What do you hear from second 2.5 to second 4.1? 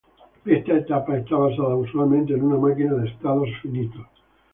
máquina de estados finitos.